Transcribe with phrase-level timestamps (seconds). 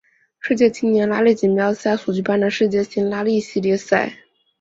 [0.39, 4.11] 世界青年拉力锦标赛所举办的世界性拉力系列赛。